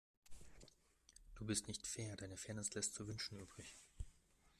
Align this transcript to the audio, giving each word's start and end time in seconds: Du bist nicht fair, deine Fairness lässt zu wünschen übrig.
Du 1.35 1.45
bist 1.45 1.67
nicht 1.67 1.85
fair, 1.85 2.15
deine 2.15 2.35
Fairness 2.35 2.73
lässt 2.73 2.95
zu 2.95 3.07
wünschen 3.07 3.37
übrig. 3.37 3.75